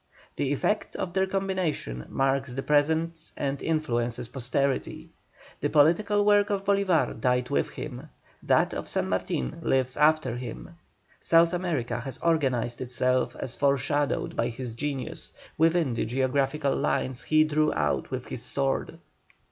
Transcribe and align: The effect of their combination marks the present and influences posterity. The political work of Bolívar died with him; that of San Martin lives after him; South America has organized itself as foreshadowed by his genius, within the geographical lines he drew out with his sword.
The 0.35 0.51
effect 0.51 0.95
of 0.95 1.13
their 1.13 1.27
combination 1.27 2.07
marks 2.09 2.53
the 2.55 2.63
present 2.63 3.31
and 3.37 3.61
influences 3.61 4.29
posterity. 4.29 5.11
The 5.59 5.69
political 5.69 6.25
work 6.25 6.49
of 6.49 6.65
Bolívar 6.65 7.21
died 7.21 7.51
with 7.51 7.69
him; 7.69 8.09
that 8.41 8.73
of 8.73 8.89
San 8.89 9.09
Martin 9.09 9.59
lives 9.61 9.95
after 9.97 10.37
him; 10.37 10.71
South 11.19 11.53
America 11.53 11.99
has 11.99 12.17
organized 12.17 12.81
itself 12.81 13.35
as 13.35 13.53
foreshadowed 13.55 14.35
by 14.35 14.47
his 14.47 14.73
genius, 14.73 15.33
within 15.55 15.93
the 15.93 16.05
geographical 16.05 16.75
lines 16.75 17.21
he 17.21 17.43
drew 17.43 17.71
out 17.71 18.09
with 18.09 18.25
his 18.29 18.41
sword. 18.41 18.97